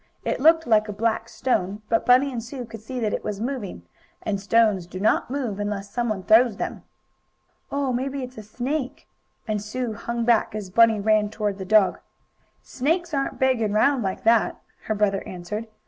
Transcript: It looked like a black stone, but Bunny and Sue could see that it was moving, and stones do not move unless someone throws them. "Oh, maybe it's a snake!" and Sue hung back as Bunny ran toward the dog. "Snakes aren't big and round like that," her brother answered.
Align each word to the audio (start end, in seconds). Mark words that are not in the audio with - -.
It 0.25 0.39
looked 0.39 0.65
like 0.65 0.87
a 0.89 0.93
black 0.93 1.29
stone, 1.29 1.83
but 1.87 2.07
Bunny 2.07 2.31
and 2.31 2.41
Sue 2.43 2.65
could 2.65 2.81
see 2.81 2.99
that 2.99 3.13
it 3.13 3.23
was 3.23 3.39
moving, 3.39 3.83
and 4.23 4.41
stones 4.41 4.87
do 4.87 4.99
not 4.99 5.29
move 5.29 5.59
unless 5.59 5.91
someone 5.91 6.23
throws 6.23 6.57
them. 6.57 6.81
"Oh, 7.71 7.93
maybe 7.93 8.23
it's 8.23 8.39
a 8.39 8.41
snake!" 8.41 9.07
and 9.47 9.61
Sue 9.61 9.93
hung 9.93 10.25
back 10.25 10.55
as 10.55 10.71
Bunny 10.71 10.99
ran 10.99 11.29
toward 11.29 11.59
the 11.59 11.65
dog. 11.65 11.99
"Snakes 12.63 13.13
aren't 13.13 13.37
big 13.37 13.61
and 13.61 13.75
round 13.75 14.01
like 14.01 14.23
that," 14.23 14.59
her 14.85 14.95
brother 14.95 15.21
answered. 15.27 15.67